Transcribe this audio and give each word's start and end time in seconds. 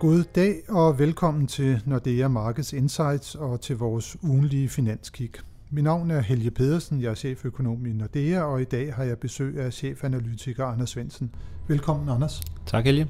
God 0.00 0.24
dag 0.34 0.62
og 0.68 0.98
velkommen 0.98 1.46
til 1.46 1.82
Nordea 1.86 2.28
Markets 2.28 2.72
Insights 2.72 3.34
og 3.34 3.60
til 3.60 3.76
vores 3.76 4.16
ugenlige 4.22 4.68
finanskig. 4.68 5.30
Mit 5.70 5.84
navn 5.84 6.10
er 6.10 6.20
Helge 6.20 6.50
Pedersen, 6.50 7.02
jeg 7.02 7.10
er 7.10 7.14
cheføkonom 7.14 7.86
i 7.86 7.92
Nordea, 7.92 8.42
og 8.42 8.60
i 8.60 8.64
dag 8.64 8.94
har 8.94 9.04
jeg 9.04 9.18
besøg 9.18 9.58
af 9.58 9.72
chefanalytiker 9.72 10.64
Anders 10.64 10.90
Svensen. 10.90 11.34
Velkommen, 11.68 12.08
Anders. 12.08 12.42
Tak, 12.66 12.84
Helge. 12.84 13.08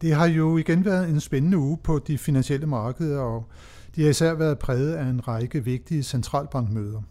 Det 0.00 0.14
har 0.14 0.26
jo 0.26 0.58
igen 0.58 0.84
været 0.84 1.08
en 1.08 1.20
spændende 1.20 1.58
uge 1.58 1.78
på 1.84 1.98
de 1.98 2.18
finansielle 2.18 2.66
markeder, 2.66 3.20
og 3.20 3.44
de 3.96 4.02
har 4.02 4.10
især 4.10 4.34
været 4.34 4.58
præget 4.58 4.94
af 4.94 5.04
en 5.04 5.28
række 5.28 5.64
vigtige 5.64 6.02
centralbankmøder. 6.02 7.02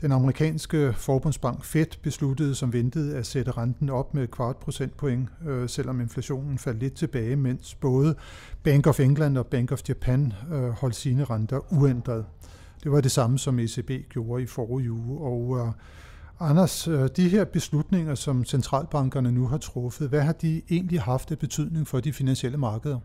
Den 0.00 0.12
amerikanske 0.12 0.92
forbundsbank 0.92 1.64
Fed 1.64 1.86
besluttede 2.02 2.54
som 2.54 2.72
ventet 2.72 3.14
at 3.14 3.26
sætte 3.26 3.50
renten 3.50 3.90
op 3.90 4.14
med 4.14 4.22
et 4.22 4.30
kvart 4.30 4.56
procentpoint, 4.56 5.28
øh, 5.46 5.68
selvom 5.68 6.00
inflationen 6.00 6.58
faldt 6.58 6.80
lidt 6.80 6.94
tilbage, 6.94 7.36
mens 7.36 7.74
både 7.74 8.14
Bank 8.62 8.86
of 8.86 9.00
England 9.00 9.38
og 9.38 9.46
Bank 9.46 9.72
of 9.72 9.80
Japan 9.88 10.32
øh, 10.52 10.68
holdt 10.68 10.96
sine 10.96 11.24
renter 11.24 11.72
uændret. 11.72 12.24
Det 12.84 12.92
var 12.92 13.00
det 13.00 13.10
samme, 13.10 13.38
som 13.38 13.58
ECB 13.58 13.90
gjorde 14.08 14.42
i 14.42 14.46
forrige 14.46 14.92
uge. 14.92 15.20
Og 15.20 15.66
øh, 15.66 15.72
Anders, 16.40 16.88
øh, 16.88 17.08
de 17.16 17.28
her 17.28 17.44
beslutninger, 17.44 18.14
som 18.14 18.44
centralbankerne 18.44 19.32
nu 19.32 19.46
har 19.46 19.58
truffet, 19.58 20.08
hvad 20.08 20.20
har 20.20 20.32
de 20.32 20.62
egentlig 20.70 21.02
haft 21.02 21.30
af 21.30 21.38
betydning 21.38 21.88
for 21.88 22.00
de 22.00 22.12
finansielle 22.12 22.58
markeder? 22.58 22.98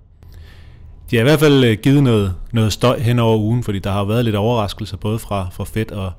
De 1.11 1.15
har 1.15 1.21
i 1.21 1.23
hvert 1.23 1.39
fald 1.39 1.63
øh, 1.63 1.77
givet 1.77 2.03
noget, 2.03 2.35
noget 2.53 2.73
støj 2.73 2.99
hen 2.99 3.19
over 3.19 3.37
ugen, 3.37 3.63
fordi 3.63 3.79
der 3.79 3.91
har 3.91 4.03
været 4.03 4.25
lidt 4.25 4.35
overraskelser 4.35 4.97
både 4.97 5.19
fra, 5.19 5.49
fra 5.51 5.63
Fed 5.63 5.91
og, 5.91 6.11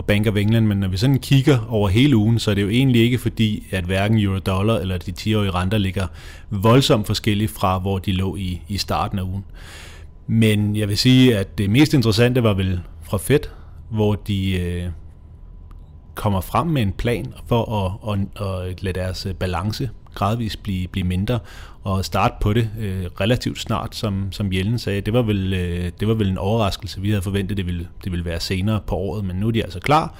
og 0.00 0.06
Bank 0.06 0.26
of 0.26 0.36
England, 0.36 0.66
men 0.66 0.78
når 0.78 0.88
vi 0.88 0.96
sådan 0.96 1.18
kigger 1.18 1.58
over 1.68 1.88
hele 1.88 2.16
ugen, 2.16 2.38
så 2.38 2.50
er 2.50 2.54
det 2.54 2.62
jo 2.62 2.68
egentlig 2.68 3.02
ikke 3.02 3.18
fordi, 3.18 3.66
at 3.70 3.84
hverken 3.84 4.18
euro-dollar 4.18 4.78
eller 4.78 4.98
de 4.98 5.12
10-årige 5.20 5.50
renter 5.50 5.78
ligger 5.78 6.06
voldsomt 6.50 7.06
forskelligt 7.06 7.50
fra, 7.50 7.78
hvor 7.78 7.98
de 7.98 8.12
lå 8.12 8.36
i, 8.36 8.62
i 8.68 8.78
starten 8.78 9.18
af 9.18 9.22
ugen. 9.22 9.44
Men 10.26 10.76
jeg 10.76 10.88
vil 10.88 10.98
sige, 10.98 11.38
at 11.38 11.58
det 11.58 11.70
mest 11.70 11.94
interessante 11.94 12.42
var 12.42 12.54
vel 12.54 12.80
fra 13.02 13.18
Fed, 13.18 13.40
hvor 13.90 14.14
de 14.14 14.60
øh, 14.60 14.88
kommer 16.14 16.40
frem 16.40 16.66
med 16.66 16.82
en 16.82 16.92
plan 16.92 17.34
for 17.46 17.86
at, 17.86 18.18
at, 18.40 18.46
at 18.46 18.82
lade 18.82 19.00
deres 19.00 19.26
balance 19.38 19.90
gradvist 20.14 20.62
blive, 20.62 20.88
blive 20.88 21.06
mindre 21.06 21.38
og 21.82 22.04
starte 22.04 22.34
på 22.40 22.52
det 22.52 22.70
øh, 22.78 23.04
relativt 23.20 23.58
snart, 23.58 23.96
som, 23.96 24.32
som 24.32 24.52
Jellen 24.52 24.78
sagde. 24.78 25.00
Det 25.00 25.12
var, 25.12 25.22
vel, 25.22 25.52
øh, 25.52 25.92
det 26.00 26.08
var 26.08 26.14
vel 26.14 26.28
en 26.28 26.38
overraskelse. 26.38 27.00
Vi 27.00 27.08
havde 27.10 27.22
forventet, 27.22 27.56
det 27.56 27.66
ville, 27.66 27.88
det 28.04 28.12
ville 28.12 28.24
være 28.24 28.40
senere 28.40 28.80
på 28.86 28.96
året, 28.96 29.24
men 29.24 29.36
nu 29.36 29.46
er 29.46 29.50
de 29.50 29.62
altså 29.62 29.80
klar, 29.80 30.14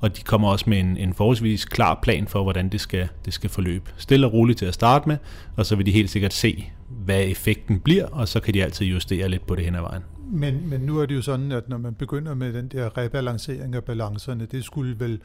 og 0.00 0.16
de 0.16 0.22
kommer 0.22 0.48
også 0.48 0.70
med 0.70 0.80
en, 0.80 0.96
en 0.96 1.14
forholdsvis 1.14 1.64
klar 1.64 1.98
plan 2.02 2.28
for, 2.28 2.42
hvordan 2.42 2.68
det 2.68 2.80
skal, 2.80 3.08
det 3.24 3.32
skal 3.32 3.50
forløbe. 3.50 3.90
Stille 3.96 4.26
og 4.26 4.32
roligt 4.32 4.58
til 4.58 4.66
at 4.66 4.74
starte 4.74 5.08
med, 5.08 5.16
og 5.56 5.66
så 5.66 5.76
vil 5.76 5.86
de 5.86 5.90
helt 5.90 6.10
sikkert 6.10 6.32
se, 6.32 6.72
hvad 6.88 7.22
effekten 7.24 7.80
bliver, 7.80 8.06
og 8.06 8.28
så 8.28 8.40
kan 8.40 8.54
de 8.54 8.64
altid 8.64 8.86
justere 8.86 9.28
lidt 9.28 9.46
på 9.46 9.54
det 9.54 9.64
hen 9.64 9.74
ad 9.74 9.80
vejen. 9.80 10.02
Men, 10.30 10.68
men 10.68 10.80
nu 10.80 10.98
er 10.98 11.06
det 11.06 11.14
jo 11.14 11.22
sådan, 11.22 11.52
at 11.52 11.68
når 11.68 11.78
man 11.78 11.94
begynder 11.94 12.34
med 12.34 12.52
den 12.52 12.68
der 12.68 12.98
rebalancering 12.98 13.74
af 13.74 13.84
balancerne, 13.84 14.46
det 14.46 14.64
skulle 14.64 15.00
vel 15.00 15.20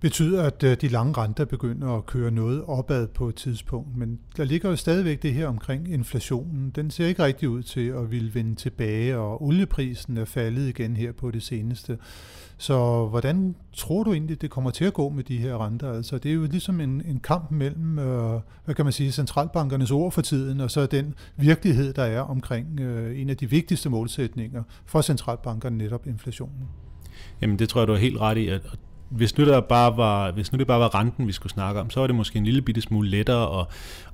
betyder, 0.00 0.42
at 0.42 0.62
øh, 0.62 0.76
de 0.80 0.88
lange 0.88 1.12
renter 1.12 1.44
begynder 1.44 1.88
at 1.88 2.06
køre 2.06 2.30
noget 2.30 2.64
opad 2.66 3.08
på 3.08 3.28
et 3.28 3.34
tidspunkt. 3.34 3.96
Men 3.96 4.18
der 4.36 4.44
ligger 4.44 4.70
jo 4.70 4.76
stadigvæk 4.76 5.22
det 5.22 5.34
her 5.34 5.46
omkring 5.46 5.92
inflationen. 5.92 6.70
Den 6.70 6.90
ser 6.90 7.06
ikke 7.06 7.24
rigtig 7.24 7.48
ud 7.48 7.62
til 7.62 7.88
at 7.88 8.10
ville 8.10 8.34
vende 8.34 8.54
tilbage, 8.54 9.18
og 9.18 9.42
olieprisen 9.42 10.16
er 10.16 10.24
faldet 10.24 10.68
igen 10.68 10.96
her 10.96 11.12
på 11.12 11.30
det 11.30 11.42
seneste. 11.42 11.98
Så 12.58 13.06
hvordan 13.06 13.54
tror 13.72 14.02
du 14.02 14.12
egentlig, 14.12 14.42
det 14.42 14.50
kommer 14.50 14.70
til 14.70 14.84
at 14.84 14.92
gå 14.92 15.08
med 15.08 15.24
de 15.24 15.38
her 15.38 15.66
renter? 15.66 15.92
Altså, 15.92 16.18
det 16.18 16.30
er 16.30 16.34
jo 16.34 16.46
ligesom 16.50 16.80
en, 16.80 17.02
en 17.06 17.20
kamp 17.20 17.50
mellem, 17.50 17.98
øh, 17.98 18.40
hvad 18.64 18.74
kan 18.74 18.84
man 18.84 18.92
sige, 18.92 19.12
centralbankernes 19.12 19.90
ord 19.90 20.12
for 20.12 20.22
tiden, 20.22 20.60
og 20.60 20.70
så 20.70 20.86
den 20.86 21.14
virkelighed, 21.36 21.92
der 21.92 22.02
er 22.02 22.20
omkring 22.20 22.80
øh, 22.80 23.20
en 23.20 23.30
af 23.30 23.36
de 23.36 23.50
vigtigste 23.50 23.90
målsætninger 23.90 24.62
for 24.86 25.00
centralbankerne, 25.00 25.78
netop 25.78 26.06
inflationen. 26.06 26.68
Jamen 27.40 27.58
det 27.58 27.68
tror 27.68 27.80
jeg, 27.80 27.88
du 27.88 27.92
er 27.92 27.98
helt 27.98 28.18
ret 28.18 28.36
i, 28.36 28.48
at 28.48 28.62
hvis 29.10 29.38
nu, 29.38 29.44
der 29.44 29.60
bare 29.60 29.96
var, 29.96 30.30
hvis 30.30 30.52
nu 30.52 30.58
det 30.58 30.66
bare 30.66 30.80
var 30.80 30.94
renten, 30.94 31.26
vi 31.26 31.32
skulle 31.32 31.52
snakke 31.52 31.80
om, 31.80 31.90
så 31.90 32.00
var 32.00 32.06
det 32.06 32.16
måske 32.16 32.36
en 32.36 32.44
lille 32.44 32.62
bitte 32.62 32.80
smule 32.80 33.10
lettere 33.10 33.60
at, 33.60 33.66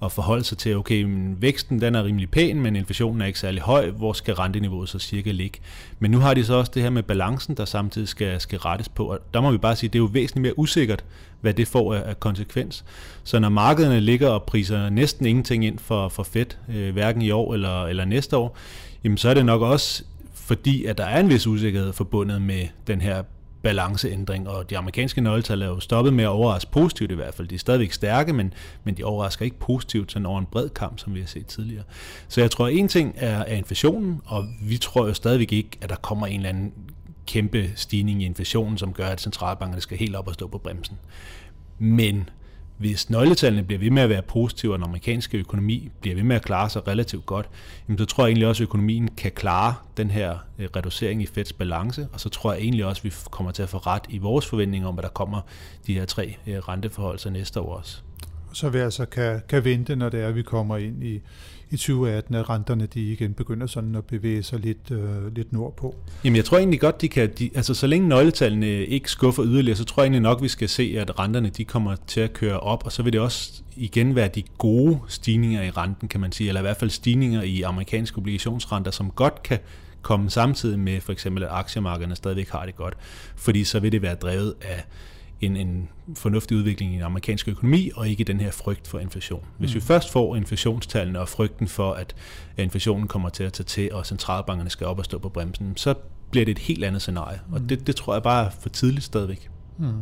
at 0.03 0.13
forholde 0.13 0.45
sig 0.45 0.59
til, 0.59 0.77
okay, 0.77 1.03
men 1.03 1.43
væksten 1.43 1.81
den 1.81 1.95
er 1.95 2.05
rimelig 2.05 2.31
pæn, 2.31 2.61
men 2.61 2.77
inflationen 2.77 3.21
er 3.21 3.27
ikke 3.27 3.39
særlig 3.39 3.63
høj, 3.63 3.91
hvor 3.91 4.13
skal 4.13 4.35
renteniveauet 4.35 4.89
så 4.89 4.99
cirka 4.99 5.31
ligge? 5.31 5.59
Men 5.99 6.11
nu 6.11 6.19
har 6.19 6.35
de 6.35 6.45
så 6.45 6.55
også 6.55 6.73
det 6.75 6.83
her 6.83 6.91
med 6.91 7.03
balancen, 7.03 7.57
der 7.57 7.65
samtidig 7.65 8.09
skal, 8.09 8.41
skal 8.41 8.59
rettes 8.59 8.89
på, 8.89 9.05
og 9.05 9.19
der 9.35 9.41
må 9.41 9.51
vi 9.51 9.59
bare 9.59 9.77
sige, 9.77 9.89
det 9.89 9.95
er 9.95 10.03
jo 10.03 10.11
væsentligt 10.13 10.43
mere 10.43 10.59
usikkert, 10.59 11.05
hvad 11.41 11.55
det 11.55 11.69
får 11.69 11.95
af, 11.95 12.21
konsekvens. 12.21 12.85
Så 13.25 13.39
når 13.39 13.49
markederne 13.49 14.01
ligger 14.01 14.29
og 14.29 14.43
priser 14.43 14.91
næsten 14.91 15.27
ingenting 15.27 15.65
ind 15.65 15.79
for, 15.79 16.09
for 16.09 16.23
fedt, 16.23 16.59
øh, 16.69 16.93
hverken 16.93 17.23
i 17.23 17.31
år 17.31 17.55
eller, 17.55 17.85
eller 17.85 18.05
næste 18.05 18.37
år, 18.37 18.57
jamen 19.05 19.19
så 19.19 19.29
er 19.29 19.35
det 19.35 19.47
nok 19.47 19.63
også 19.63 20.05
fordi, 20.35 20.85
at 20.85 20.99
der 20.99 21.05
er 21.05 21.21
en 21.21 21.29
vis 21.29 21.47
usikkerhed 21.47 21.93
forbundet 21.93 22.43
med 22.43 22.67
den 22.87 23.01
her 23.01 23.23
balanceændring, 23.63 24.49
og 24.49 24.71
de 24.71 24.79
amerikanske 24.79 25.21
nøgletal 25.21 25.63
er 25.63 25.67
jo 25.67 25.81
stoppet 25.81 26.15
med 26.15 26.25
at 26.25 26.29
overraske 26.29 26.71
positivt 26.71 27.11
i 27.11 27.15
hvert 27.15 27.35
fald. 27.35 27.49
De 27.49 27.55
er 27.55 27.59
stadigvæk 27.59 27.93
stærke, 27.93 28.33
men, 28.33 28.55
men 28.85 28.97
de 28.97 29.05
overrasker 29.05 29.45
ikke 29.45 29.59
positivt 29.59 30.13
sådan 30.13 30.27
over 30.27 30.39
en 30.39 30.47
bred 30.47 30.69
kamp, 30.69 30.99
som 30.99 31.15
vi 31.15 31.21
har 31.21 31.27
set 31.27 31.47
tidligere. 31.47 31.85
Så 32.29 32.41
jeg 32.41 32.51
tror, 32.51 32.67
at 32.67 32.75
en 32.75 32.89
ting 32.89 33.15
er, 33.17 33.39
er 33.39 33.55
inflationen, 33.55 34.21
og 34.25 34.47
vi 34.63 34.77
tror 34.77 35.07
jo 35.07 35.15
stadigvæk 35.15 35.53
ikke, 35.53 35.79
at 35.81 35.91
der 35.91 35.97
kommer 35.97 36.27
en 36.27 36.37
eller 36.37 36.49
anden 36.49 36.73
kæmpe 37.27 37.71
stigning 37.75 38.23
i 38.23 38.27
inflationen, 38.27 38.79
som 38.79 38.93
gør, 38.93 39.07
at 39.07 39.21
centralbankerne 39.21 39.81
skal 39.81 39.99
helt 39.99 40.17
op 40.17 40.29
og 40.29 40.35
stå 40.35 40.47
på 40.47 40.59
bremsen. 40.59 40.99
Men 41.79 42.29
hvis 42.79 43.11
nøgletallene 43.11 43.63
bliver 43.65 43.79
ved 43.79 43.91
med 43.91 44.03
at 44.03 44.09
være 44.09 44.23
positive, 44.23 44.73
og 44.73 44.79
den 44.79 44.85
amerikanske 44.85 45.39
økonomi 45.39 45.91
bliver 46.01 46.15
ved 46.15 46.23
med 46.23 46.37
at 46.37 46.45
klare 46.45 46.71
sig 46.71 46.89
relativt 46.89 47.27
godt, 47.27 47.49
så 47.99 48.05
tror 48.05 48.25
jeg 48.25 48.29
egentlig 48.29 48.49
også, 48.49 48.63
at 48.63 48.67
økonomien 48.69 49.09
kan 49.09 49.31
klare 49.33 49.75
den 49.97 50.11
her 50.11 50.39
øh, 50.59 50.69
reducering 50.77 51.23
i 51.23 51.27
Feds 51.27 51.53
balance, 51.53 52.09
og 52.13 52.21
så 52.21 52.29
tror 52.29 52.53
jeg 52.53 52.63
egentlig 52.63 52.85
også, 52.85 53.01
at 53.01 53.05
vi 53.05 53.13
kommer 53.31 53.53
til 53.53 53.63
at 53.63 53.69
få 53.69 53.79
ret 53.79 54.03
i 54.09 54.19
vores 54.19 54.47
forventninger 54.47 54.89
om, 54.89 54.99
at 54.99 55.03
der 55.03 55.09
kommer 55.09 55.41
de 55.87 55.95
her 55.95 56.05
tre 56.05 56.37
øh, 56.47 56.59
renteforhold 56.59 57.19
så 57.19 57.31
næste 57.31 57.61
år 57.61 57.77
også. 57.77 57.99
Så 58.53 58.69
vi 58.69 58.79
altså 58.79 59.07
kan, 59.07 59.43
kan 59.49 59.65
vente, 59.65 59.97
når 59.97 60.09
det 60.09 60.21
er, 60.21 60.29
at 60.29 60.35
vi 60.35 60.43
kommer 60.43 60.77
ind 60.77 61.05
i, 61.05 61.21
i 61.71 61.77
2018, 61.77 62.35
at 62.35 62.51
renterne 62.51 62.87
de 62.87 63.13
igen 63.13 63.35
begynder 63.35 63.67
sådan 63.67 63.95
at 63.95 64.05
bevæge 64.05 64.43
sig 64.43 64.59
lidt, 64.61 64.91
øh, 64.91 65.35
lidt 65.35 65.53
nordpå. 65.53 65.95
Jamen 66.25 66.37
jeg 66.37 66.45
tror 66.45 66.59
egentlig 66.59 66.81
godt, 66.81 67.01
de 67.01 67.09
kan, 67.09 67.31
de, 67.39 67.51
altså 67.55 67.75
så 67.75 67.87
længe 67.87 68.09
nøgletallene 68.09 68.67
ikke 68.67 69.11
skuffer 69.11 69.45
yderligere, 69.47 69.77
så 69.77 69.85
tror 69.85 70.03
jeg 70.03 70.07
egentlig 70.07 70.23
nok, 70.23 70.43
vi 70.43 70.49
skal 70.49 70.69
se, 70.69 70.97
at 70.99 71.19
renterne 71.19 71.49
de 71.49 71.65
kommer 71.65 71.97
til 72.07 72.21
at 72.21 72.33
køre 72.33 72.61
op, 72.61 72.83
og 72.85 72.93
så 72.93 73.03
vil 73.03 73.13
det 73.13 73.21
også 73.21 73.63
igen 73.77 74.15
være 74.15 74.29
de 74.29 74.43
gode 74.59 74.99
stigninger 75.09 75.63
i 75.63 75.71
renten, 75.71 76.09
kan 76.09 76.21
man 76.21 76.33
sige, 76.33 76.49
eller 76.49 76.61
i 76.61 76.63
hvert 76.63 76.77
fald 76.77 76.91
stigninger 76.91 77.43
i 77.43 77.63
amerikanske 77.63 78.19
obligationsrenter, 78.19 78.91
som 78.91 79.11
godt 79.11 79.43
kan 79.43 79.59
komme 80.03 80.31
samtidig 80.31 80.79
med 80.79 81.01
for 81.01 81.13
eksempel, 81.13 81.43
at 81.43 81.49
aktiemarkederne 81.53 82.17
stadigvæk 82.17 82.49
har 82.49 82.67
det 82.67 82.77
godt, 82.77 82.95
fordi 83.37 83.65
så 83.65 83.81
vil 83.81 83.93
det 83.93 84.03
være 84.03 84.15
drevet 84.15 84.55
af 84.63 84.85
en, 85.41 85.57
en 85.57 85.89
fornuftig 86.15 86.57
udvikling 86.57 86.93
i 86.93 86.95
den 86.95 87.03
amerikanske 87.03 87.51
økonomi, 87.51 87.91
og 87.97 88.09
ikke 88.09 88.25
den 88.25 88.41
her 88.41 88.51
frygt 88.51 88.89
for 88.89 88.99
inflation. 88.99 89.45
Hvis 89.59 89.71
mm. 89.71 89.75
vi 89.75 89.81
først 89.81 90.13
får 90.13 90.37
inflationstallene 90.37 91.21
og 91.21 91.29
frygten 91.29 91.69
for, 91.69 91.93
at 91.93 92.15
inflationen 92.59 93.09
kommer 93.09 93.29
til 93.29 93.45
at 93.45 93.53
tage 93.53 93.65
til, 93.65 93.93
og 93.93 94.07
centralbankerne 94.07 94.71
skal 94.71 94.87
op 94.87 94.99
og 94.99 95.05
stå 95.05 95.19
på 95.19 95.29
bremsen, 95.29 95.77
så 95.77 95.95
bliver 96.31 96.45
det 96.45 96.53
et 96.53 96.59
helt 96.59 96.85
andet 96.85 97.03
scenarie. 97.03 97.41
Mm. 97.49 97.55
Og 97.55 97.61
det, 97.69 97.87
det 97.87 97.97
tror 97.97 98.13
jeg 98.13 98.23
bare 98.23 98.47
er 98.47 98.51
for 98.61 98.69
tidligt 98.69 99.05
stadigvæk. 99.05 99.51
Mm. 99.79 99.93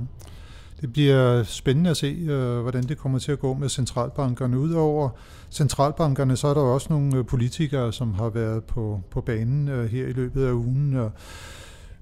Det 0.81 0.93
bliver 0.93 1.43
spændende 1.43 1.91
at 1.91 1.97
se, 1.97 2.07
øh, 2.07 2.61
hvordan 2.61 2.83
det 2.83 2.99
kommer 2.99 3.19
til 3.19 3.33
at 3.33 3.39
gå 3.39 3.55
med 3.55 3.69
centralbankerne. 3.69 4.59
Udover 4.59 5.09
centralbankerne, 5.51 6.37
så 6.37 6.49
er 6.49 6.55
der 6.55 6.61
også 6.61 6.87
nogle 6.91 7.17
øh, 7.17 7.27
politikere, 7.27 7.93
som 7.93 8.15
har 8.15 8.29
været 8.29 8.65
på, 8.65 9.01
på 9.11 9.21
banen 9.21 9.69
øh, 9.69 9.91
her 9.91 10.07
i 10.07 10.13
løbet 10.13 10.47
af 10.47 10.53
ugen. 10.53 10.97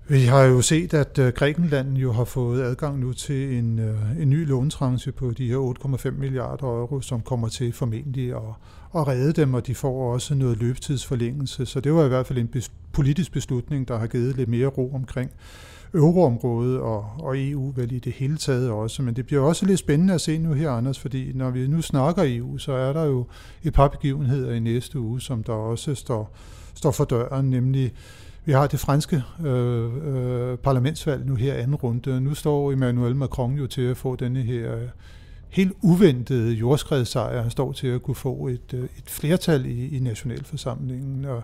Vi 0.08 0.20
har 0.24 0.42
jo 0.42 0.60
set, 0.60 0.94
at 0.94 1.18
øh, 1.18 1.32
Grækenland 1.32 1.96
jo 1.96 2.12
har 2.12 2.24
fået 2.24 2.62
adgang 2.62 2.98
nu 2.98 3.12
til 3.12 3.58
en, 3.58 3.78
øh, 3.78 4.20
en 4.20 4.30
ny 4.30 4.48
låntranche 4.48 5.12
på 5.12 5.30
de 5.30 5.48
her 5.48 5.74
8,5 6.06 6.10
milliarder 6.10 6.66
euro, 6.66 7.00
som 7.00 7.20
kommer 7.20 7.48
til 7.48 7.72
formentlig 7.72 8.34
at, 8.34 8.42
at 8.96 9.08
redde 9.08 9.32
dem, 9.32 9.54
og 9.54 9.66
de 9.66 9.74
får 9.74 10.12
også 10.12 10.34
noget 10.34 10.58
løbetidsforlængelse. 10.58 11.66
Så 11.66 11.80
det 11.80 11.92
var 11.92 12.04
i 12.04 12.08
hvert 12.08 12.26
fald 12.26 12.38
en 12.38 12.62
politisk 12.92 13.32
beslutning, 13.32 13.88
der 13.88 13.98
har 13.98 14.06
givet 14.06 14.36
lidt 14.36 14.48
mere 14.48 14.66
ro 14.66 14.94
omkring 14.94 15.30
euroområdet 15.94 16.80
og, 16.80 17.06
og 17.18 17.34
EU 17.38 17.72
vel 17.76 17.92
i 17.92 17.98
det 17.98 18.12
hele 18.12 18.36
taget 18.36 18.70
også. 18.70 19.02
Men 19.02 19.16
det 19.16 19.26
bliver 19.26 19.42
også 19.42 19.66
lidt 19.66 19.78
spændende 19.78 20.14
at 20.14 20.20
se 20.20 20.38
nu 20.38 20.52
her, 20.52 20.70
Anders, 20.70 20.98
fordi 20.98 21.32
når 21.34 21.50
vi 21.50 21.66
nu 21.66 21.82
snakker 21.82 22.22
EU, 22.26 22.58
så 22.58 22.72
er 22.72 22.92
der 22.92 23.04
jo 23.04 23.26
et 23.62 23.72
par 23.72 23.88
begivenheder 23.88 24.52
i 24.52 24.60
næste 24.60 24.98
uge, 24.98 25.20
som 25.20 25.42
der 25.42 25.52
også 25.52 25.94
står, 25.94 26.36
står 26.74 26.90
for 26.90 27.04
døren, 27.04 27.50
nemlig 27.50 27.92
vi 28.44 28.52
har 28.52 28.66
det 28.66 28.80
franske 28.80 29.22
øh, 29.44 29.90
øh, 30.06 30.58
parlamentsvalg 30.58 31.26
nu 31.26 31.34
her 31.34 31.54
anden 31.54 31.74
runde. 31.74 32.20
Nu 32.20 32.34
står 32.34 32.72
Emmanuel 32.72 33.16
Macron 33.16 33.54
jo 33.54 33.66
til 33.66 33.82
at 33.82 33.96
få 33.96 34.16
denne 34.16 34.42
her 34.42 34.76
øh, 34.76 34.88
helt 35.48 35.72
uventede 35.82 36.52
jordskredssejr. 36.52 37.42
Han 37.42 37.50
står 37.50 37.72
til 37.72 37.86
at 37.86 38.02
kunne 38.02 38.14
få 38.14 38.48
et, 38.48 38.74
øh, 38.74 38.84
et 38.84 39.04
flertal 39.06 39.66
i, 39.66 39.96
i 39.96 39.98
nationalforsamlingen. 39.98 41.24
Og, 41.24 41.42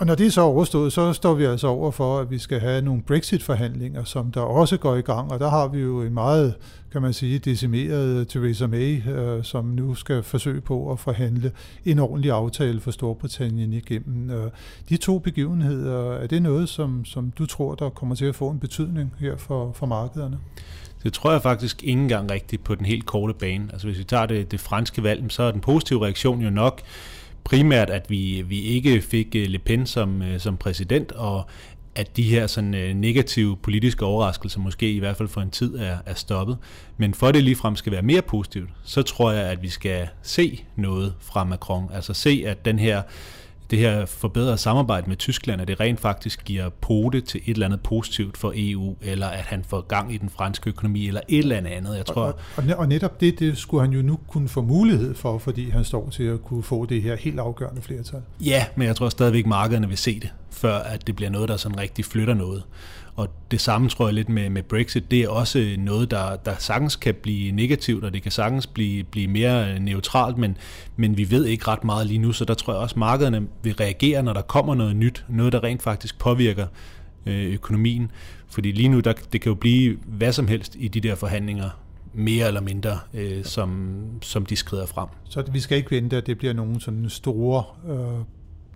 og 0.00 0.06
når 0.06 0.14
det 0.14 0.26
er 0.26 0.30
så 0.30 0.40
overstået, 0.40 0.92
så 0.92 1.12
står 1.12 1.34
vi 1.34 1.44
altså 1.44 1.66
over 1.66 1.90
for, 1.90 2.18
at 2.18 2.30
vi 2.30 2.38
skal 2.38 2.60
have 2.60 2.82
nogle 2.82 3.02
Brexit-forhandlinger, 3.02 4.04
som 4.04 4.32
der 4.32 4.40
også 4.40 4.76
går 4.76 4.96
i 4.96 5.00
gang, 5.00 5.32
og 5.32 5.40
der 5.40 5.50
har 5.50 5.68
vi 5.68 5.78
jo 5.78 6.02
en 6.02 6.14
meget, 6.14 6.54
kan 6.92 7.02
man 7.02 7.12
sige, 7.12 7.38
decimeret 7.38 8.28
Theresa 8.28 8.66
May, 8.66 9.08
øh, 9.08 9.44
som 9.44 9.64
nu 9.64 9.94
skal 9.94 10.22
forsøge 10.22 10.60
på 10.60 10.92
at 10.92 10.98
forhandle 10.98 11.52
en 11.84 11.98
ordentlig 11.98 12.30
aftale 12.30 12.80
for 12.80 12.90
Storbritannien 12.90 13.72
igennem. 13.72 14.30
Øh, 14.30 14.50
de 14.88 14.96
to 14.96 15.18
begivenheder, 15.18 16.12
er 16.12 16.26
det 16.26 16.42
noget, 16.42 16.68
som, 16.68 17.04
som 17.04 17.32
du 17.38 17.46
tror, 17.46 17.74
der 17.74 17.90
kommer 17.90 18.14
til 18.14 18.24
at 18.24 18.34
få 18.34 18.50
en 18.50 18.58
betydning 18.58 19.12
her 19.18 19.36
for, 19.36 19.72
for 19.72 19.86
markederne? 19.86 20.38
Det 21.02 21.12
tror 21.12 21.32
jeg 21.32 21.42
faktisk 21.42 21.82
ikke 21.82 22.00
engang 22.00 22.30
rigtigt 22.30 22.64
på 22.64 22.74
den 22.74 22.86
helt 22.86 23.06
korte 23.06 23.34
bane. 23.34 23.68
Altså 23.72 23.86
hvis 23.86 23.98
vi 23.98 24.04
tager 24.04 24.26
det, 24.26 24.50
det 24.50 24.60
franske 24.60 25.02
valg, 25.02 25.32
så 25.32 25.42
er 25.42 25.50
den 25.50 25.60
positive 25.60 26.04
reaktion 26.04 26.40
jo 26.40 26.50
nok 26.50 26.82
primært, 27.44 27.90
at 27.90 28.10
vi, 28.10 28.42
vi 28.46 28.60
ikke 28.60 29.00
fik 29.00 29.34
øh, 29.36 29.46
Le 29.48 29.58
Pen 29.58 29.86
som, 29.86 30.22
øh, 30.22 30.40
som 30.40 30.56
præsident, 30.56 31.12
og 31.12 31.46
at 31.94 32.16
de 32.16 32.22
her 32.22 32.46
sådan, 32.46 32.74
øh, 32.74 32.94
negative 32.94 33.56
politiske 33.56 34.04
overraskelser 34.04 34.60
måske 34.60 34.92
i 34.92 34.98
hvert 34.98 35.16
fald 35.16 35.28
for 35.28 35.40
en 35.40 35.50
tid 35.50 35.78
er, 35.78 35.98
er 36.06 36.14
stoppet. 36.14 36.58
Men 36.96 37.14
for 37.14 37.32
det 37.32 37.44
ligefrem 37.44 37.76
skal 37.76 37.92
være 37.92 38.02
mere 38.02 38.22
positivt, 38.22 38.70
så 38.84 39.02
tror 39.02 39.32
jeg, 39.32 39.46
at 39.46 39.62
vi 39.62 39.68
skal 39.68 40.08
se 40.22 40.64
noget 40.76 41.14
fra 41.20 41.44
Macron. 41.44 41.90
Altså 41.92 42.14
se, 42.14 42.44
at 42.46 42.64
den 42.64 42.78
her 42.78 43.02
det 43.70 43.78
her 43.78 44.06
forbedrede 44.06 44.58
samarbejde 44.58 45.08
med 45.08 45.16
Tyskland, 45.16 45.62
at 45.62 45.68
det 45.68 45.80
rent 45.80 46.00
faktisk 46.00 46.44
giver 46.44 46.68
pote 46.68 47.20
til 47.20 47.40
et 47.44 47.52
eller 47.54 47.66
andet 47.66 47.80
positivt 47.80 48.36
for 48.36 48.52
EU, 48.56 48.96
eller 49.02 49.26
at 49.26 49.44
han 49.44 49.64
får 49.64 49.80
gang 49.80 50.14
i 50.14 50.16
den 50.16 50.28
franske 50.28 50.70
økonomi, 50.70 51.06
eller 51.06 51.20
et 51.28 51.38
eller 51.38 51.56
andet. 51.56 51.96
Jeg 51.96 52.06
tror, 52.06 52.22
og, 52.22 52.34
og, 52.56 52.64
og 52.76 52.88
netop 52.88 53.20
det, 53.20 53.38
det 53.38 53.58
skulle 53.58 53.84
han 53.84 53.92
jo 53.92 54.02
nu 54.02 54.18
kunne 54.28 54.48
få 54.48 54.62
mulighed 54.62 55.14
for, 55.14 55.38
fordi 55.38 55.70
han 55.70 55.84
står 55.84 56.08
til 56.10 56.24
at 56.24 56.42
kunne 56.42 56.62
få 56.62 56.86
det 56.86 57.02
her 57.02 57.16
helt 57.16 57.40
afgørende 57.40 57.82
flertal. 57.82 58.20
Ja, 58.40 58.66
men 58.76 58.86
jeg 58.86 58.96
tror 58.96 59.08
stadigvæk, 59.08 59.46
markederne 59.46 59.88
vil 59.88 59.98
se 59.98 60.20
det, 60.20 60.30
før 60.60 60.74
at 60.74 61.06
det 61.06 61.16
bliver 61.16 61.30
noget, 61.30 61.48
der 61.48 61.56
sådan 61.56 61.78
rigtig 61.78 62.04
flytter 62.04 62.34
noget. 62.34 62.62
Og 63.16 63.28
det 63.50 63.60
samme 63.60 63.88
tror 63.88 64.06
jeg 64.06 64.14
lidt 64.14 64.28
med, 64.28 64.50
med 64.50 64.62
Brexit, 64.62 65.10
det 65.10 65.20
er 65.20 65.28
også 65.28 65.74
noget, 65.78 66.10
der, 66.10 66.36
der 66.36 66.54
sagtens 66.58 66.96
kan 66.96 67.14
blive 67.14 67.52
negativt, 67.52 68.04
og 68.04 68.14
det 68.14 68.22
kan 68.22 68.32
sagtens 68.32 68.66
blive, 68.66 69.04
blive 69.04 69.28
mere 69.28 69.80
neutralt, 69.80 70.38
men, 70.38 70.56
men 70.96 71.16
vi 71.16 71.30
ved 71.30 71.44
ikke 71.46 71.68
ret 71.68 71.84
meget 71.84 72.06
lige 72.06 72.18
nu, 72.18 72.32
så 72.32 72.44
der 72.44 72.54
tror 72.54 72.72
jeg 72.72 72.82
også, 72.82 72.92
at 72.92 72.96
markederne 72.96 73.46
vil 73.62 73.74
reagere, 73.74 74.22
når 74.22 74.32
der 74.32 74.42
kommer 74.42 74.74
noget 74.74 74.96
nyt, 74.96 75.24
noget, 75.28 75.52
der 75.52 75.64
rent 75.64 75.82
faktisk 75.82 76.18
påvirker 76.18 76.66
øh, 77.26 77.52
økonomien. 77.52 78.10
Fordi 78.48 78.72
lige 78.72 78.88
nu, 78.88 79.00
der, 79.00 79.12
det 79.32 79.40
kan 79.40 79.50
jo 79.50 79.54
blive 79.54 79.96
hvad 80.06 80.32
som 80.32 80.48
helst 80.48 80.76
i 80.78 80.88
de 80.88 81.00
der 81.00 81.14
forhandlinger, 81.14 81.70
mere 82.14 82.46
eller 82.46 82.60
mindre, 82.60 82.98
øh, 83.14 83.44
som, 83.44 83.98
som 84.22 84.46
de 84.46 84.56
skrider 84.56 84.86
frem. 84.86 85.08
Så 85.24 85.44
vi 85.52 85.60
skal 85.60 85.78
ikke 85.78 85.90
vente, 85.90 86.16
at 86.16 86.26
det 86.26 86.38
bliver 86.38 86.52
nogle 86.52 86.80
sådan 86.80 87.08
store 87.08 87.64
øh, 87.88 88.24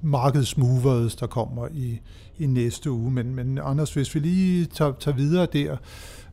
markedsmovers, 0.05 1.17
der 1.17 1.27
kommer 1.27 1.69
i, 1.73 2.01
i 2.39 2.47
næste 2.47 2.91
uge. 2.91 3.11
Men, 3.11 3.35
men 3.35 3.59
Anders, 3.63 3.95
hvis 3.95 4.15
vi 4.15 4.21
lige 4.21 4.65
tager, 4.65 4.93
tager 5.01 5.17
videre 5.17 5.47
der, 5.53 5.77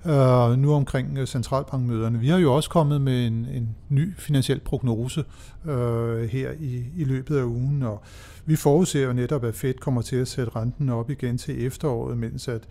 øh, 0.06 0.58
nu 0.58 0.74
omkring 0.74 1.18
øh, 1.18 1.28
centralbankmøderne. 1.28 2.20
Vi 2.20 2.28
har 2.28 2.38
jo 2.38 2.54
også 2.54 2.70
kommet 2.70 3.02
med 3.02 3.28
en, 3.28 3.34
en 3.34 3.76
ny 3.90 4.14
finansiel 4.18 4.60
prognose 4.60 5.24
øh, 5.66 6.24
her 6.24 6.52
i, 6.60 6.84
i 6.98 7.04
løbet 7.04 7.38
af 7.38 7.44
ugen, 7.44 7.84
og 7.84 8.02
vi 8.46 8.56
forudser 8.56 9.04
jo 9.04 9.14
netop, 9.14 9.44
at 9.44 9.56
Fed 9.56 9.74
kommer 9.74 10.02
til 10.02 10.16
at 10.16 10.28
sætte 10.28 10.52
renten 10.56 10.90
op 10.90 11.10
igen 11.10 11.38
til 11.38 11.66
efteråret, 11.66 12.18
mens 12.18 12.48
at 12.48 12.68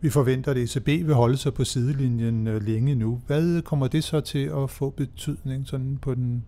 vi 0.00 0.10
forventer, 0.10 0.50
at 0.50 0.56
ECB 0.56 0.86
vil 0.86 1.14
holde 1.14 1.36
sig 1.36 1.54
på 1.54 1.64
sidelinjen 1.64 2.46
øh, 2.46 2.62
længe 2.62 2.94
nu. 2.94 3.20
Hvad 3.26 3.62
kommer 3.62 3.88
det 3.88 4.04
så 4.04 4.20
til 4.20 4.50
at 4.56 4.70
få 4.70 4.90
betydning 4.90 5.66
sådan 5.66 5.98
på 6.02 6.14
den, 6.14 6.44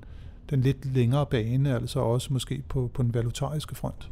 den 0.51 0.61
lidt 0.61 0.95
længere 0.95 1.27
bane, 1.27 1.75
altså 1.75 2.01
også 2.01 2.33
måske 2.33 2.63
på, 2.69 2.91
på 2.95 3.03
den 3.03 3.15
valutariske 3.15 3.75
front? 3.75 4.09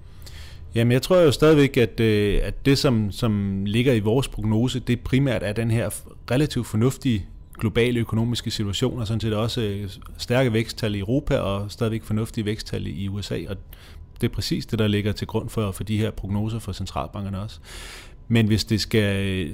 Jamen, 0.74 0.92
jeg 0.92 1.02
tror 1.02 1.16
jo 1.16 1.30
stadigvæk, 1.30 1.76
at, 1.76 2.00
øh, 2.00 2.40
at 2.42 2.66
det, 2.66 2.78
som, 2.78 3.12
som 3.12 3.62
ligger 3.64 3.92
i 3.92 4.00
vores 4.00 4.28
prognose, 4.28 4.80
det 4.80 5.00
primært 5.00 5.42
er 5.42 5.52
den 5.52 5.70
her 5.70 5.90
relativt 6.30 6.66
fornuftige 6.66 7.26
globale 7.58 8.00
økonomiske 8.00 8.50
situation, 8.50 9.00
og 9.00 9.06
sådan 9.06 9.20
set 9.20 9.34
også 9.34 9.60
øh, 9.60 9.90
stærke 10.18 10.52
væksttal 10.52 10.94
i 10.94 10.98
Europa 10.98 11.36
og 11.36 11.70
stadigvæk 11.70 12.02
fornuftige 12.02 12.44
væksttal 12.44 12.86
i 12.86 13.08
USA, 13.08 13.38
og 13.48 13.56
det 14.20 14.30
er 14.30 14.34
præcis 14.34 14.66
det, 14.66 14.78
der 14.78 14.86
ligger 14.86 15.12
til 15.12 15.26
grund 15.26 15.48
for, 15.48 15.72
for 15.72 15.84
de 15.84 15.98
her 15.98 16.10
prognoser 16.10 16.58
for 16.58 16.72
centralbankerne 16.72 17.40
også. 17.40 17.60
Men 18.28 18.46
hvis 18.46 18.64
det 18.64 18.80
skal 18.80 19.26
øh, 19.26 19.50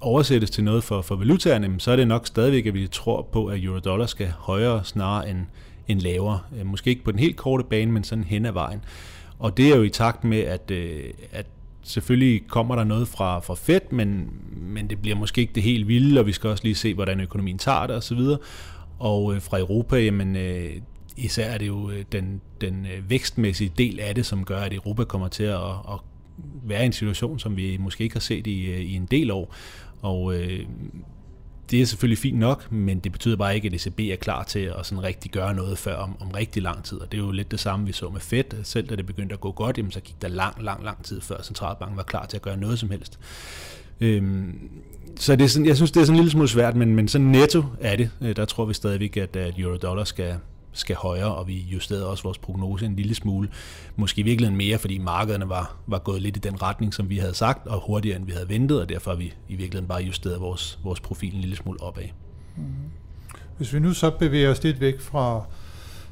oversættes 0.00 0.50
til 0.50 0.64
noget 0.64 0.84
for, 0.84 1.02
for 1.02 1.16
valutaerne, 1.16 1.80
så 1.80 1.90
er 1.90 1.96
det 1.96 2.08
nok 2.08 2.26
stadigvæk, 2.26 2.66
at 2.66 2.74
vi 2.74 2.86
tror 2.86 3.22
på, 3.32 3.46
at 3.46 3.64
euro-dollar 3.64 4.06
skal 4.06 4.28
højere 4.38 4.84
snarere 4.84 5.30
end, 5.30 5.38
end 5.88 6.00
lavere. 6.00 6.40
Øh, 6.58 6.66
måske 6.66 6.90
ikke 6.90 7.04
på 7.04 7.12
den 7.12 7.18
helt 7.18 7.36
korte 7.36 7.64
bane, 7.64 7.92
men 7.92 8.04
sådan 8.04 8.24
hen 8.24 8.46
ad 8.46 8.52
vejen. 8.52 8.84
Og 9.38 9.56
det 9.56 9.72
er 9.72 9.76
jo 9.76 9.82
i 9.82 9.88
takt 9.88 10.24
med, 10.24 10.38
at, 10.38 10.70
øh, 10.70 11.04
at 11.32 11.46
selvfølgelig 11.82 12.46
kommer 12.48 12.76
der 12.76 12.84
noget 12.84 13.08
fra, 13.08 13.40
fra 13.40 13.54
Fed, 13.54 13.80
men, 13.90 14.30
men 14.52 14.90
det 14.90 15.02
bliver 15.02 15.16
måske 15.16 15.40
ikke 15.40 15.52
det 15.54 15.62
helt 15.62 15.88
vilde, 15.88 16.20
og 16.20 16.26
vi 16.26 16.32
skal 16.32 16.50
også 16.50 16.64
lige 16.64 16.74
se, 16.74 16.94
hvordan 16.94 17.20
økonomien 17.20 17.58
tager 17.58 17.86
det 17.86 17.96
osv. 17.96 18.20
Og 18.98 19.34
øh, 19.34 19.42
fra 19.42 19.58
Europa, 19.58 19.96
jamen, 19.96 20.36
især 21.16 21.50
er 21.50 21.58
det 21.58 21.66
jo 21.66 21.90
den, 22.12 22.40
den 22.60 22.86
vækstmæssige 23.08 23.72
del 23.78 24.00
af 24.00 24.14
det, 24.14 24.26
som 24.26 24.44
gør, 24.44 24.60
at 24.60 24.72
Europa 24.72 25.04
kommer 25.04 25.28
til 25.28 25.44
at, 25.44 25.60
at 25.62 26.00
være 26.62 26.82
i 26.82 26.86
en 26.86 26.92
situation, 26.92 27.38
som 27.38 27.56
vi 27.56 27.76
måske 27.76 28.04
ikke 28.04 28.14
har 28.14 28.20
set 28.20 28.46
i, 28.46 28.74
i 28.74 28.94
en 28.94 29.06
del 29.06 29.30
år. 29.30 29.54
Og 30.02 30.34
øh, 30.34 30.66
det 31.72 31.80
er 31.82 31.86
selvfølgelig 31.86 32.18
fint 32.18 32.38
nok, 32.38 32.72
men 32.72 32.98
det 32.98 33.12
betyder 33.12 33.36
bare 33.36 33.54
ikke, 33.54 33.66
at 33.66 33.74
ECB 33.74 34.00
er 34.00 34.16
klar 34.16 34.44
til 34.44 34.72
at 34.78 34.86
sådan 34.86 35.02
rigtig 35.02 35.30
gøre 35.30 35.54
noget 35.54 35.78
før 35.78 35.96
om, 35.96 36.16
om 36.20 36.30
rigtig 36.30 36.62
lang 36.62 36.84
tid. 36.84 36.98
Og 36.98 37.12
det 37.12 37.18
er 37.18 37.22
jo 37.22 37.30
lidt 37.30 37.50
det 37.50 37.60
samme, 37.60 37.86
vi 37.86 37.92
så 37.92 38.08
med 38.08 38.20
Fed. 38.20 38.44
Selv 38.62 38.88
da 38.88 38.96
det 38.96 39.06
begyndte 39.06 39.32
at 39.32 39.40
gå 39.40 39.52
godt, 39.52 39.78
jamen, 39.78 39.92
så 39.92 40.00
gik 40.00 40.22
der 40.22 40.28
lang, 40.28 40.62
lang, 40.62 40.84
lang 40.84 41.04
tid 41.04 41.20
før 41.20 41.42
centralbanken 41.42 41.96
var 41.96 42.02
klar 42.02 42.26
til 42.26 42.36
at 42.36 42.42
gøre 42.42 42.56
noget 42.56 42.78
som 42.78 42.90
helst. 42.90 43.18
Øhm, 44.00 44.70
så 45.16 45.36
det 45.36 45.44
er 45.44 45.48
sådan, 45.48 45.66
jeg 45.66 45.76
synes, 45.76 45.90
det 45.90 46.00
er 46.00 46.04
sådan 46.04 46.14
en 46.14 46.20
lille 46.20 46.30
smule 46.30 46.48
svært, 46.48 46.76
men, 46.76 46.94
men 46.94 47.08
så 47.08 47.18
netto 47.18 47.64
er 47.80 47.96
det. 47.96 48.10
Øh, 48.20 48.36
der 48.36 48.44
tror 48.44 48.64
vi 48.64 48.74
stadigvæk, 48.74 49.16
at, 49.16 49.36
at 49.36 49.54
euro-dollar 49.58 50.04
skal, 50.04 50.34
skal 50.72 50.96
højere, 50.96 51.34
og 51.34 51.48
vi 51.48 51.58
justerede 51.58 52.06
også 52.06 52.22
vores 52.22 52.38
prognose 52.38 52.86
en 52.86 52.96
lille 52.96 53.14
smule. 53.14 53.48
Måske 53.96 54.20
i 54.20 54.24
virkeligheden 54.24 54.56
mere, 54.56 54.78
fordi 54.78 54.98
markederne 54.98 55.48
var, 55.48 55.76
var 55.86 55.98
gået 55.98 56.22
lidt 56.22 56.36
i 56.36 56.40
den 56.40 56.62
retning, 56.62 56.94
som 56.94 57.08
vi 57.08 57.16
havde 57.16 57.34
sagt, 57.34 57.66
og 57.66 57.82
hurtigere 57.86 58.16
end 58.16 58.26
vi 58.26 58.32
havde 58.32 58.48
ventet, 58.48 58.80
og 58.80 58.88
derfor 58.88 59.10
har 59.10 59.18
vi 59.18 59.34
i 59.48 59.54
virkeligheden 59.54 59.88
bare 59.88 60.02
justeret 60.02 60.40
vores, 60.40 60.78
vores 60.84 61.00
profil 61.00 61.34
en 61.34 61.40
lille 61.40 61.56
smule 61.56 61.82
opad. 61.82 62.04
Mm-hmm. 62.56 62.72
Hvis 63.56 63.74
vi 63.74 63.78
nu 63.78 63.92
så 63.92 64.10
bevæger 64.10 64.50
os 64.50 64.62
lidt 64.62 64.80
væk 64.80 65.00
fra, 65.00 65.44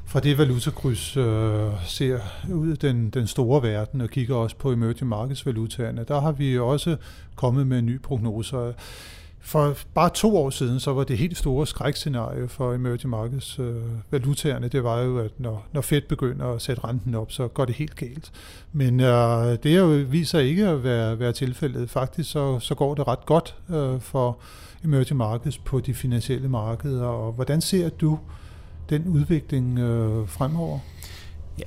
fra 0.06 0.20
det 0.20 0.38
valutakryds, 0.38 1.16
øh, 1.16 1.70
ser 1.86 2.18
ud 2.52 2.76
den, 2.76 3.10
den 3.10 3.26
store 3.26 3.62
verden 3.62 4.00
og 4.00 4.10
kigger 4.10 4.34
også 4.34 4.56
på 4.56 4.72
emerging 4.72 5.08
markets 5.08 5.46
valutaerne, 5.46 6.04
der 6.08 6.20
har 6.20 6.32
vi 6.32 6.58
også 6.58 6.96
kommet 7.36 7.66
med 7.66 7.78
en 7.78 7.86
ny 7.86 8.02
prognose. 8.02 8.74
For 9.42 9.76
bare 9.94 10.10
to 10.14 10.36
år 10.36 10.50
siden, 10.50 10.80
så 10.80 10.92
var 10.92 11.04
det 11.04 11.18
helt 11.18 11.36
store 11.36 11.66
skrækscenarie 11.66 12.48
for 12.48 12.74
emerging 12.74 13.10
markets 13.10 13.58
øh, 13.58 13.74
valutaerne, 14.10 14.68
det 14.68 14.84
var 14.84 15.00
jo, 15.00 15.18
at 15.18 15.30
når, 15.38 15.66
når 15.72 15.80
Fed 15.80 16.00
begynder 16.08 16.46
at 16.46 16.62
sætte 16.62 16.84
renten 16.84 17.14
op, 17.14 17.32
så 17.32 17.48
går 17.48 17.64
det 17.64 17.74
helt 17.74 17.96
galt. 17.96 18.32
Men 18.72 19.00
øh, 19.00 19.58
det 19.62 19.76
jo 19.76 19.86
viser 19.86 20.38
ikke 20.38 20.68
at 20.68 20.84
være, 20.84 21.18
være 21.18 21.32
tilfældet. 21.32 21.90
Faktisk 21.90 22.30
så, 22.30 22.58
så 22.58 22.74
går 22.74 22.94
det 22.94 23.08
ret 23.08 23.26
godt 23.26 23.56
øh, 23.70 24.00
for 24.00 24.38
emerging 24.84 25.16
markets 25.16 25.58
på 25.58 25.80
de 25.80 25.94
finansielle 25.94 26.48
markeder. 26.48 27.06
Og 27.06 27.32
hvordan 27.32 27.60
ser 27.60 27.88
du 27.88 28.18
den 28.90 29.08
udvikling 29.08 29.78
øh, 29.78 30.28
fremover? 30.28 30.78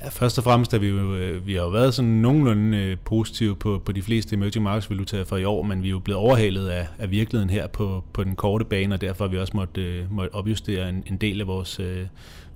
Ja, 0.01 0.09
først 0.09 0.37
og 0.37 0.43
fremmest 0.43 0.73
er 0.73 0.77
vi 0.77 0.87
jo, 0.87 1.15
øh, 1.15 1.47
vi 1.47 1.53
har 1.53 1.61
jo 1.61 1.69
været 1.69 1.93
sådan 1.93 2.11
nogenlunde 2.11 2.77
øh, 2.77 2.97
positive 3.05 3.55
på, 3.55 3.81
på 3.85 3.91
de 3.91 4.01
fleste 4.01 4.35
emerging 4.35 4.63
markets 4.63 4.89
valutaer 4.89 5.23
for 5.23 5.37
i 5.37 5.43
år, 5.43 5.63
men 5.63 5.83
vi 5.83 5.87
er 5.87 5.91
jo 5.91 5.99
blevet 5.99 6.21
overhalet 6.21 6.67
af, 6.69 6.87
af 6.99 7.11
virkeligheden 7.11 7.49
her 7.49 7.67
på, 7.67 8.03
på 8.13 8.23
den 8.23 8.35
korte 8.35 8.65
bane, 8.65 8.95
og 8.95 9.01
derfor 9.01 9.25
har 9.25 9.31
vi 9.31 9.37
også 9.37 9.53
måtte, 9.55 9.81
øh, 9.81 10.11
måtte 10.11 10.33
opjustere 10.33 10.89
en, 10.89 11.03
en 11.05 11.17
del 11.17 11.41
af 11.41 11.47
vores 11.47 11.79
øh, 11.79 12.05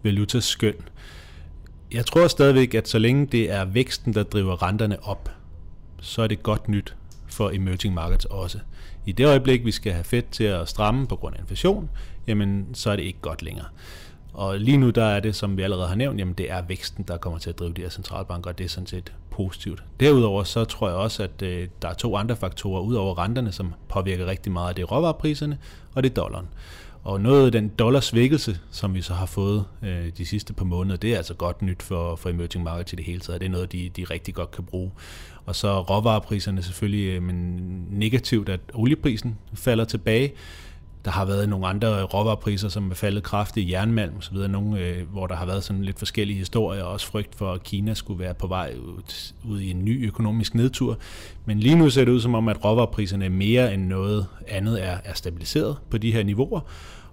valutaskøn. 0.03 0.75
Jeg 1.93 2.05
tror 2.05 2.27
stadigvæk, 2.27 2.73
at 2.73 2.87
så 2.87 2.99
længe 2.99 3.25
det 3.25 3.51
er 3.51 3.65
væksten, 3.65 4.13
der 4.13 4.23
driver 4.23 4.63
renterne 4.63 5.03
op, 5.03 5.31
så 6.01 6.21
er 6.21 6.27
det 6.27 6.43
godt 6.43 6.69
nyt 6.69 6.95
for 7.27 7.49
emerging 7.49 7.93
markets 7.93 8.25
også. 8.25 8.59
I 9.05 9.11
det 9.11 9.25
øjeblik, 9.25 9.65
vi 9.65 9.71
skal 9.71 9.91
have 9.93 10.03
fedt 10.03 10.31
til 10.31 10.43
at 10.43 10.69
stramme 10.69 11.07
på 11.07 11.15
grund 11.15 11.35
af 11.35 11.39
inflation, 11.39 11.89
jamen 12.27 12.67
så 12.73 12.89
er 12.91 12.95
det 12.95 13.03
ikke 13.03 13.19
godt 13.21 13.41
længere. 13.41 13.65
Og 14.37 14.59
lige 14.59 14.77
nu 14.77 14.89
der 14.89 15.03
er 15.03 15.19
det, 15.19 15.35
som 15.35 15.57
vi 15.57 15.61
allerede 15.61 15.87
har 15.87 15.95
nævnt, 15.95 16.19
jamen 16.19 16.33
det 16.33 16.51
er 16.51 16.61
væksten, 16.61 17.05
der 17.07 17.17
kommer 17.17 17.39
til 17.39 17.49
at 17.49 17.59
drive 17.59 17.73
de 17.73 17.81
her 17.81 17.89
centralbanker, 17.89 18.49
og 18.49 18.57
det 18.57 18.63
er 18.63 18.69
sådan 18.69 18.87
set 18.87 19.13
positivt. 19.31 19.83
Derudover 19.99 20.43
så 20.43 20.65
tror 20.65 20.87
jeg 20.87 20.97
også, 20.97 21.23
at 21.23 21.41
øh, 21.41 21.67
der 21.81 21.87
er 21.87 21.93
to 21.93 22.15
andre 22.15 22.35
faktorer 22.35 22.81
ud 22.81 22.95
over 22.95 23.19
renterne, 23.19 23.51
som 23.51 23.73
påvirker 23.89 24.25
rigtig 24.25 24.51
meget. 24.51 24.75
Det 24.75 24.81
er 24.81 24.85
råvarepriserne, 24.85 25.57
og 25.93 26.03
det 26.03 26.09
er 26.09 26.13
dollaren. 26.13 26.47
Og 27.03 27.21
noget 27.21 27.45
af 27.45 27.51
den 27.51 27.67
dollarsvækkelse, 27.67 28.59
som 28.71 28.93
vi 28.93 29.01
så 29.01 29.13
har 29.13 29.25
fået 29.25 29.65
øh, 29.83 30.11
de 30.17 30.25
sidste 30.25 30.53
par 30.53 30.65
måneder, 30.65 30.97
det 30.97 31.13
er 31.13 31.17
altså 31.17 31.33
godt 31.33 31.61
nyt 31.61 31.83
for, 31.83 32.15
for 32.15 32.29
emerging 32.29 32.63
markets 32.63 32.93
i 32.93 32.95
det 32.95 33.05
hele 33.05 33.19
taget. 33.19 33.41
Det 33.41 33.47
er 33.47 33.51
noget, 33.51 33.71
de, 33.71 33.89
de 33.95 34.03
rigtig 34.03 34.33
godt 34.33 34.51
kan 34.51 34.63
bruge. 34.63 34.91
Og 35.45 35.55
så 35.55 35.81
råvarepriserne 35.81 36.63
selvfølgelig 36.63 37.07
øh, 37.07 37.23
men 37.23 37.57
negativt, 37.89 38.49
at 38.49 38.59
olieprisen 38.73 39.37
falder 39.53 39.85
tilbage 39.85 40.33
der 41.05 41.11
har 41.11 41.25
været 41.25 41.49
nogle 41.49 41.67
andre 41.67 42.03
råvarepriser, 42.03 42.69
som 42.69 42.91
er 42.91 42.95
faldet 42.95 43.23
kraftigt 43.23 43.67
i 43.67 43.71
jernmalm 43.71 44.17
osv., 44.17 44.37
nogle, 44.37 44.79
øh, 44.79 45.11
hvor 45.11 45.27
der 45.27 45.35
har 45.35 45.45
været 45.45 45.63
sådan 45.63 45.83
lidt 45.83 45.99
forskellige 45.99 46.39
historier, 46.39 46.83
og 46.83 46.91
også 46.91 47.07
frygt 47.07 47.35
for, 47.35 47.53
at 47.53 47.63
Kina 47.63 47.93
skulle 47.93 48.19
være 48.19 48.33
på 48.33 48.47
vej 48.47 48.73
ud, 48.79 49.31
ud 49.49 49.59
i 49.59 49.71
en 49.71 49.85
ny 49.85 50.07
økonomisk 50.07 50.55
nedtur. 50.55 50.97
Men 51.45 51.59
lige 51.59 51.75
nu 51.75 51.89
ser 51.89 52.05
det 52.05 52.11
ud 52.11 52.21
som 52.21 52.35
om, 52.35 52.47
at 52.47 52.65
råvarepriserne 52.65 53.29
mere 53.29 53.73
end 53.73 53.85
noget 53.85 54.25
andet 54.47 54.85
er, 54.85 54.97
er 55.03 55.13
stabiliseret 55.13 55.77
på 55.89 55.97
de 55.97 56.11
her 56.11 56.23
niveauer, 56.23 56.61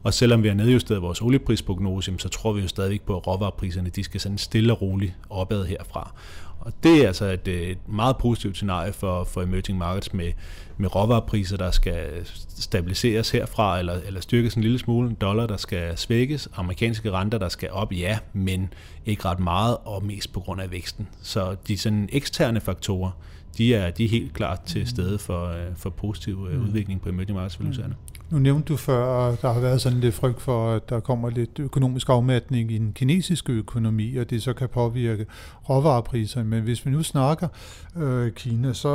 og 0.04 0.14
selvom 0.14 0.42
vi 0.42 0.48
har 0.48 0.54
nedjusteret 0.54 1.02
vores 1.02 1.20
olieprisprognose, 1.20 2.14
så 2.18 2.28
tror 2.28 2.52
vi 2.52 2.60
jo 2.60 2.68
stadigvæk 2.68 3.02
på, 3.02 3.16
at 3.16 3.26
råvarepriserne 3.26 3.90
de 3.90 4.04
skal 4.04 4.20
sådan 4.20 4.38
stille 4.38 4.72
og 4.72 4.82
roligt 4.82 5.14
opad 5.30 5.64
herfra. 5.64 6.14
Og 6.60 6.72
det 6.82 7.02
er 7.02 7.06
altså 7.06 7.24
et, 7.24 7.48
øh, 7.48 7.62
et 7.62 7.78
meget 7.88 8.16
positivt 8.16 8.56
scenarie 8.56 8.92
for, 8.92 9.24
for 9.24 9.42
emerging 9.42 9.78
markets 9.78 10.12
med, 10.12 10.32
med 10.76 10.94
råvarepriser, 10.94 11.56
der 11.56 11.70
skal 11.70 12.26
stabiliseres 12.58 13.30
herfra, 13.30 13.78
eller, 13.78 14.00
eller 14.06 14.20
styrkes 14.20 14.54
en 14.54 14.62
lille 14.62 14.78
smule, 14.78 15.16
dollar, 15.20 15.46
der 15.46 15.56
skal 15.56 15.98
svækkes, 15.98 16.48
amerikanske 16.54 17.10
renter, 17.10 17.38
der 17.38 17.48
skal 17.48 17.70
op, 17.70 17.92
ja, 17.92 18.18
men 18.32 18.72
ikke 19.06 19.24
ret 19.24 19.40
meget, 19.40 19.76
og 19.84 20.04
mest 20.04 20.32
på 20.32 20.40
grund 20.40 20.60
af 20.60 20.70
væksten. 20.70 21.08
Så 21.22 21.56
de 21.68 21.78
sådan 21.78 22.08
eksterne 22.12 22.60
faktorer, 22.60 23.10
de 23.54 23.74
er, 23.74 23.90
de 23.90 24.04
er 24.04 24.08
helt 24.08 24.32
klart 24.32 24.60
til 24.62 24.86
stede 24.86 25.18
for, 25.18 25.46
øh, 25.46 25.76
for 25.76 25.90
positiv 25.90 26.48
øh, 26.50 26.60
mm. 26.60 26.66
udvikling 26.66 27.02
på 27.02 27.08
emerging 27.08 27.36
markets 27.36 27.60
valutaerne. 27.60 27.94
Nu 28.30 28.38
nævnte 28.38 28.72
du 28.72 28.76
før, 28.76 29.28
at 29.28 29.42
der 29.42 29.52
har 29.52 29.60
været 29.60 29.80
sådan 29.80 30.00
lidt 30.00 30.14
frygt 30.14 30.42
for, 30.42 30.72
at 30.72 30.88
der 30.88 31.00
kommer 31.00 31.30
lidt 31.30 31.58
økonomisk 31.58 32.08
afmatning 32.08 32.72
i 32.72 32.78
den 32.78 32.92
kinesiske 32.92 33.52
økonomi, 33.52 34.16
og 34.16 34.30
det 34.30 34.42
så 34.42 34.52
kan 34.52 34.68
påvirke 34.68 35.26
råvarepriserne. 35.68 36.48
Men 36.48 36.62
hvis 36.62 36.86
vi 36.86 36.90
nu 36.90 37.02
snakker 37.02 37.48
øh, 37.96 38.32
Kina, 38.32 38.72
så 38.72 38.88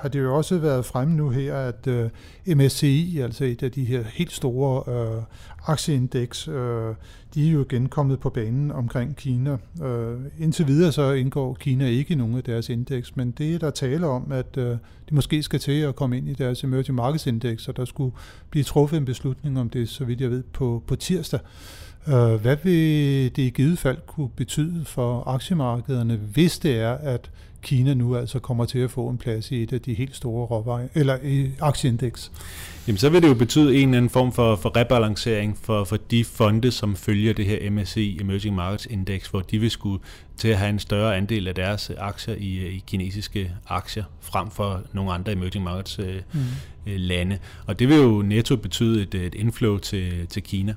har 0.00 0.08
det 0.08 0.18
jo 0.18 0.36
også 0.36 0.58
været 0.58 0.84
fremme 0.84 1.14
nu 1.14 1.28
her, 1.30 1.56
at 1.56 1.86
øh, 1.86 2.10
MSCI, 2.56 3.20
altså 3.20 3.44
et 3.44 3.62
af 3.62 3.72
de 3.72 3.84
her 3.84 4.02
helt 4.12 4.32
store 4.32 4.94
øh, 4.94 5.22
aktieindeks, 5.66 6.48
øh, 6.48 6.94
de 7.36 7.48
er 7.48 7.52
jo 7.52 7.60
igen 7.60 7.88
kommet 7.88 8.20
på 8.20 8.30
banen 8.30 8.70
omkring 8.70 9.16
Kina. 9.16 9.56
Øh, 9.82 10.20
indtil 10.38 10.66
videre 10.66 10.92
så 10.92 11.12
indgår 11.12 11.54
Kina 11.54 11.86
ikke 11.86 12.12
i 12.14 12.16
nogen 12.16 12.36
af 12.36 12.44
deres 12.44 12.68
indeks, 12.68 13.16
men 13.16 13.30
det 13.30 13.54
er 13.54 13.58
der 13.58 13.70
tale 13.70 14.06
om, 14.06 14.32
at 14.32 14.56
øh, 14.56 14.70
de 15.10 15.14
måske 15.14 15.42
skal 15.42 15.60
til 15.60 15.80
at 15.80 15.96
komme 15.96 16.18
ind 16.18 16.28
i 16.28 16.34
deres 16.34 16.64
emerging 16.64 16.96
markets 16.96 17.26
index, 17.26 17.68
og 17.68 17.76
der 17.76 17.84
skulle 17.84 18.14
blive 18.50 18.64
truffet 18.64 18.96
en 18.96 19.04
beslutning 19.04 19.60
om 19.60 19.70
det, 19.70 19.88
så 19.88 20.04
vidt 20.04 20.20
jeg 20.20 20.30
ved, 20.30 20.42
på, 20.52 20.82
på 20.86 20.96
tirsdag. 20.96 21.40
Øh, 21.42 21.85
hvad 22.14 22.56
vil 22.62 22.72
det 23.36 23.42
i 23.42 23.50
givet 23.50 23.78
fald 23.78 23.98
kunne 24.06 24.28
betyde 24.28 24.84
for 24.84 25.28
aktiemarkederne, 25.28 26.16
hvis 26.16 26.58
det 26.58 26.80
er, 26.80 26.92
at 26.92 27.30
Kina 27.62 27.94
nu 27.94 28.16
altså 28.16 28.38
kommer 28.38 28.64
til 28.64 28.78
at 28.78 28.90
få 28.90 29.08
en 29.08 29.18
plads 29.18 29.50
i 29.50 29.62
et 29.62 29.72
af 29.72 29.80
de 29.80 29.94
helt 29.94 30.16
store 30.16 30.46
råvarer, 30.46 30.88
eller 30.94 31.18
i 31.22 31.50
aktieindeks? 31.60 32.32
Jamen 32.86 32.98
så 32.98 33.08
vil 33.08 33.22
det 33.22 33.28
jo 33.28 33.34
betyde 33.34 33.76
en 33.76 33.88
eller 33.88 33.96
anden 33.96 34.10
form 34.10 34.32
for, 34.32 34.56
for 34.56 34.76
rebalancering 34.76 35.58
for, 35.62 35.84
for 35.84 35.96
de 35.96 36.24
fonde, 36.24 36.70
som 36.70 36.96
følger 36.96 37.32
det 37.32 37.44
her 37.44 37.70
MSCI 37.70 38.20
Emerging 38.20 38.56
Markets 38.56 38.86
Index, 38.86 39.26
hvor 39.26 39.40
de 39.40 39.58
vil 39.58 39.70
skulle 39.70 40.02
til 40.36 40.48
at 40.48 40.58
have 40.58 40.70
en 40.70 40.78
større 40.78 41.16
andel 41.16 41.48
af 41.48 41.54
deres 41.54 41.90
aktier 41.98 42.34
i, 42.34 42.66
i 42.66 42.84
kinesiske 42.86 43.52
aktier, 43.68 44.04
frem 44.20 44.50
for 44.50 44.82
nogle 44.92 45.12
andre 45.12 45.32
emerging 45.32 45.64
markets 45.64 45.98
øh, 45.98 46.20
mm. 46.32 46.40
lande. 46.86 47.38
Og 47.66 47.78
det 47.78 47.88
vil 47.88 47.96
jo 47.96 48.22
netto 48.22 48.56
betyde 48.56 49.02
et, 49.02 49.14
et 49.14 49.34
inflow 49.34 49.78
til, 49.78 50.26
til 50.26 50.42
Kina. 50.42 50.74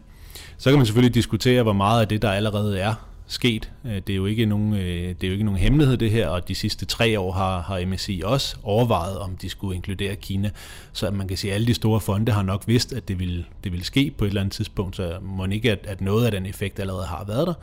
Så 0.60 0.70
kan 0.70 0.78
man 0.80 0.86
selvfølgelig 0.86 1.16
diskutere, 1.16 1.63
hvor 1.63 1.74
meget 1.74 2.01
af 2.01 2.08
det, 2.08 2.22
der 2.22 2.32
allerede 2.32 2.80
er 2.80 2.94
sket. 3.28 3.72
Øh, 3.86 3.96
det 3.96 4.10
er 4.10 4.16
jo 4.16 4.25
ikke 4.25 4.46
nogen, 4.46 4.74
øh, 4.74 4.80
det 4.82 5.24
er 5.24 5.28
jo 5.28 5.32
ikke 5.32 5.44
nogen 5.44 5.60
hemmelighed 5.60 5.98
det 5.98 6.12
her, 6.12 6.28
og 6.28 6.48
de 6.48 6.56
sidste 6.56 6.86
tre 6.86 7.20
år 7.20 7.32
har, 7.32 7.62
har 7.62 7.86
MSI 7.86 8.22
også 8.25 8.56
overvejet, 8.63 9.20
om 9.20 9.38
de 9.38 9.50
skulle 9.50 9.75
inkludere 9.75 10.16
Kina. 10.16 10.50
Så 10.94 11.12
man 11.12 11.28
kan 11.28 11.38
sige, 11.38 11.51
at 11.51 11.56
alle 11.56 11.68
de 11.68 11.74
store 11.74 12.00
fonde 12.00 12.32
har 12.32 12.44
nok 12.44 12.63
vidst, 12.68 12.94
at 12.94 13.08
det 13.08 13.20
ville, 13.20 13.46
det 13.63 13.72
ville 13.72 13.86
ske 13.86 14.13
på 14.18 14.25
et 14.25 14.30
eller 14.30 14.42
andet 14.42 14.54
tidspunkt, 14.54 14.96
så 14.96 15.18
må 15.22 15.46
ikke, 15.46 15.72
at, 15.72 15.80
at 15.84 16.01
noget 16.01 16.25
af 16.25 16.32
den 16.32 16.46
effekt 16.46 16.80
allerede 16.80 17.06
har 17.06 17.24
været 17.28 17.48
der. 17.48 17.54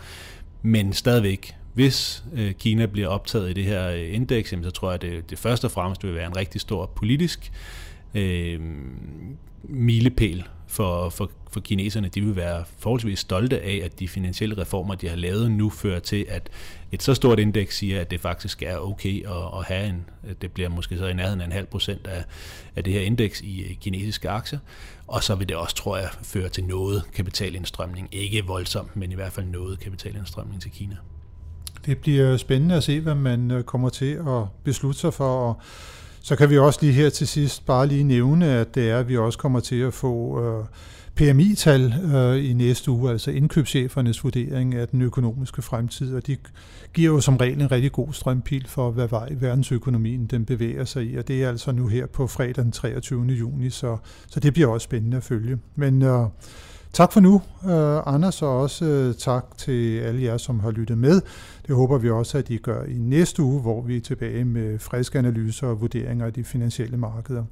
Men 0.63 0.93
stadigvæk, 0.93 1.55
hvis 1.75 2.25
øh, 2.35 2.53
Kina 2.53 2.87
bliver 2.87 3.09
optaget 3.09 3.51
i 3.51 3.53
det 3.53 3.65
her 3.65 3.91
indeks, 3.91 4.55
så 4.63 4.71
tror 4.71 4.89
jeg, 4.89 4.95
at 4.95 5.03
det, 5.03 5.31
det 5.31 5.39
først 5.39 5.65
og 5.65 5.71
fremmest 5.71 6.05
vil 6.05 6.15
være 6.15 6.27
en 6.27 6.37
rigtig 6.37 6.61
stor 6.61 6.87
politisk 6.87 7.53
øh, 8.15 8.61
milepæl 9.63 10.45
for, 10.67 11.09
for, 11.09 11.31
for 11.51 11.61
kineserne. 11.61 12.09
De 12.09 12.21
vil 12.21 12.37
være 12.37 12.65
forholdsvis 12.79 13.19
stolte 13.19 13.61
af, 13.61 13.81
at 13.85 14.01
de 14.01 14.09
finansielle 14.09 14.59
reformer, 14.59 14.95
de 14.95 15.09
har 15.09 15.17
lavet 15.17 15.51
nu, 15.51 15.71
fører 15.71 15.99
til, 15.99 16.27
at 16.29 16.49
et 16.93 17.03
så 17.03 17.15
stort 17.15 17.39
indeks 17.39 17.77
siger, 17.79 18.01
at 18.01 18.11
det 18.11 18.21
faktisk 18.21 18.63
er 18.63 18.79
okay 18.79 19.27
at, 19.27 19.59
at 19.59 19.65
have 19.65 19.89
en, 19.89 20.05
det 20.43 20.53
bliver 20.53 20.69
måske 20.69 20.99
så 20.99 21.07
i 21.07 21.15
nærheden 21.15 21.41
af 21.41 21.45
en 21.45 21.53
halv 21.53 21.67
procent 21.67 22.07
af, 22.07 22.25
af 22.77 22.85
det 22.85 22.93
her 22.93 23.01
indeks 23.01 23.41
i 23.41 23.79
kinesiske 23.81 24.31
aktier. 24.31 24.59
Og 25.07 25.23
så 25.23 25.35
vil 25.35 25.49
det 25.49 25.57
også, 25.57 25.75
tror 25.75 25.97
jeg, 25.97 26.09
føre 26.23 26.49
til 26.49 26.65
noget 26.65 27.03
kapitalindstrømning. 27.15 28.09
Ikke 28.13 28.45
voldsomt, 28.45 28.97
men 28.97 29.13
i 29.13 29.15
hvert 29.15 29.33
fald 29.33 29.47
noget 29.47 29.81
kapitalindstrømning 29.81 30.63
til 30.63 30.71
Kina. 30.71 30.97
Det 31.87 31.99
bliver 31.99 32.37
spændende 32.37 32.75
at 32.75 32.85
se, 32.85 33.01
hvad 33.01 33.15
man 33.15 33.51
øh, 33.51 33.65
kommer 33.65 33.89
til 33.89 34.13
at 34.29 34.45
beslutte 34.65 35.01
sig 35.01 35.15
for. 35.15 35.49
Og 35.49 35.61
så 36.27 36.37
kan 36.37 36.51
vi 36.51 36.59
også 36.59 36.79
lige 36.83 36.93
her 36.93 37.11
til 37.11 37.29
sidst 37.29 37.67
bare 37.67 37.87
lige 37.87 38.05
nævne, 38.05 38.47
at 38.47 38.75
det 38.75 38.91
er, 38.91 38.99
at 38.99 39.09
vi 39.09 39.17
også 39.17 39.39
kommer 39.39 39.61
til 39.61 39.81
at 39.81 39.95
få 39.95 40.43
øh, 40.45 40.65
PMI-tal 41.15 41.95
øh, 42.15 42.51
i 42.51 42.53
næste 42.53 42.91
uge, 42.91 43.11
altså 43.11 43.31
indkøbschefernes 43.31 44.25
vurdering 44.25 44.75
af 44.75 44.89
den 44.89 45.03
økonomiske 45.03 45.63
fremtid, 45.63 46.15
og 46.15 46.27
de 46.27 46.37
giver 46.95 47.15
jo 47.15 47.21
som 47.21 47.37
regel 47.37 47.61
en 47.61 47.73
rigtig 47.73 47.93
god 47.93 48.13
strømpil 48.13 48.67
for, 48.69 48.91
hvad 48.91 49.09
vej 49.09 49.29
verdensøkonomien 49.41 50.27
den 50.27 50.45
bevæger 50.45 50.85
sig 50.85 51.11
i, 51.11 51.17
og 51.17 51.29
det 51.29 51.45
er 51.45 51.49
altså 51.49 51.73
nu 51.73 51.87
her 51.87 52.07
på 52.07 52.27
fredag 52.27 52.65
den 52.65 52.73
23. 52.73 53.25
juni, 53.25 53.71
så, 53.71 53.97
så 54.27 54.41
det 54.41 54.53
bliver 54.53 54.69
også 54.69 54.85
spændende 54.85 55.17
at 55.17 55.23
følge. 55.23 55.59
Men 55.77 56.03
øh, 56.03 56.27
Tak 56.97 57.13
for 57.13 57.21
nu, 57.21 57.35
uh, 57.35 57.41
Anders, 58.15 58.43
og 58.43 58.61
også 58.61 59.09
uh, 59.09 59.15
tak 59.15 59.45
til 59.59 59.99
alle 59.99 60.23
jer, 60.23 60.37
som 60.37 60.61
har 60.61 60.71
lyttet 60.71 60.99
med. 60.99 61.21
Det 61.67 61.77
håber 61.77 61.99
vi 61.99 62.11
også, 62.11 62.39
at 62.39 62.51
I 62.51 62.57
gør 62.57 62.85
i 62.85 62.99
næste 62.99 63.43
uge, 63.43 63.61
hvor 63.61 63.83
vi 63.83 63.97
er 63.97 64.01
tilbage 64.01 64.45
med 64.45 64.79
friske 64.79 65.19
analyser 65.19 65.67
og 65.67 65.81
vurderinger 65.81 66.27
af 66.27 66.33
de 66.33 66.45
finansielle 66.45 66.97
markeder. 66.97 67.45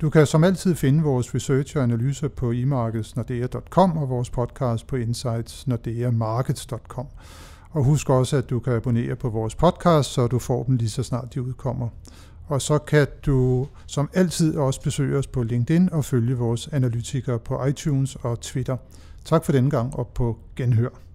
Du 0.00 0.10
kan 0.10 0.26
som 0.26 0.44
altid 0.44 0.74
finde 0.74 1.02
vores 1.02 1.34
research 1.34 1.76
og 1.76 1.82
analyser 1.82 2.28
på 2.28 2.50
imarkedsnordea.com 2.50 3.96
og 3.96 4.08
vores 4.08 4.30
podcast 4.30 4.86
på 4.86 4.96
insightsnordeamarkets.com. 4.96 7.06
Og 7.70 7.84
husk 7.84 8.10
også, 8.10 8.36
at 8.36 8.50
du 8.50 8.58
kan 8.58 8.72
abonnere 8.72 9.16
på 9.16 9.28
vores 9.28 9.54
podcast, 9.54 10.12
så 10.12 10.26
du 10.26 10.38
får 10.38 10.64
dem 10.64 10.76
lige 10.76 10.90
så 10.90 11.02
snart 11.02 11.34
de 11.34 11.42
udkommer. 11.42 11.88
Og 12.48 12.62
så 12.62 12.78
kan 12.78 13.06
du 13.26 13.66
som 13.86 14.10
altid 14.14 14.56
også 14.56 14.80
besøge 14.80 15.18
os 15.18 15.26
på 15.26 15.42
LinkedIn 15.42 15.92
og 15.92 16.04
følge 16.04 16.36
vores 16.36 16.68
analytikere 16.72 17.38
på 17.38 17.64
iTunes 17.64 18.16
og 18.16 18.40
Twitter. 18.40 18.76
Tak 19.24 19.44
for 19.44 19.52
denne 19.52 19.70
gang 19.70 19.96
og 19.96 20.08
på 20.08 20.38
genhør. 20.56 21.07